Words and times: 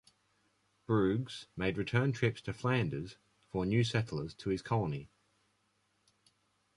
Bruges 0.87 1.45
made 1.55 1.77
return 1.77 2.11
trips 2.11 2.41
to 2.41 2.53
Flanders 2.53 3.17
for 3.51 3.67
new 3.67 3.83
settlers 3.83 4.33
to 4.33 4.49
his 4.49 4.63
colony. 4.63 5.11